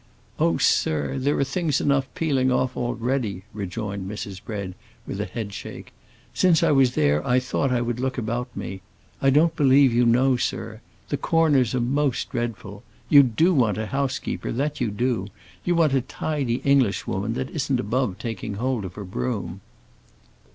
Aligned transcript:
"Oh, 0.39 0.57
sir, 0.57 1.19
there 1.19 1.37
are 1.37 1.43
things 1.43 1.79
enough 1.79 2.07
peeling 2.15 2.51
off 2.51 2.75
already!" 2.75 3.43
rejoined 3.53 4.09
Mrs. 4.09 4.43
Bread, 4.43 4.73
with 5.05 5.21
a 5.21 5.25
head 5.25 5.53
shake. 5.53 5.93
"Since 6.33 6.63
I 6.63 6.71
was 6.71 6.95
there 6.95 7.23
I 7.23 7.37
thought 7.39 7.71
I 7.71 7.81
would 7.81 7.99
look 7.99 8.17
about 8.17 8.47
me. 8.57 8.81
I 9.21 9.29
don't 9.29 9.55
believe 9.55 9.93
you 9.93 10.03
know, 10.07 10.37
sir. 10.37 10.81
The 11.09 11.17
corners 11.17 11.75
are 11.75 11.79
most 11.81 12.31
dreadful. 12.31 12.81
You 13.09 13.21
do 13.21 13.53
want 13.53 13.77
a 13.77 13.85
housekeeper, 13.85 14.51
that 14.53 14.81
you 14.81 14.89
do; 14.89 15.27
you 15.63 15.75
want 15.75 15.93
a 15.93 16.01
tidy 16.01 16.61
Englishwoman 16.63 17.35
that 17.35 17.51
isn't 17.51 17.79
above 17.79 18.17
taking 18.17 18.55
hold 18.55 18.85
of 18.85 18.97
a 18.97 19.05
broom." 19.05 19.61